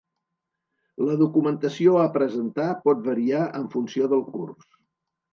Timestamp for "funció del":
3.75-4.25